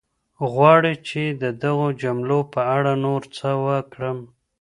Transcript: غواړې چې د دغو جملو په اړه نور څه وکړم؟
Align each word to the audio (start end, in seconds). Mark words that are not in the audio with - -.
غواړې 0.51 0.93
چې 1.07 1.21
د 1.41 1.43
دغو 1.63 1.87
جملو 2.01 2.39
په 2.53 2.61
اړه 2.75 2.93
نور 3.05 3.21
څه 3.37 3.49
وکړم؟ 3.65 4.19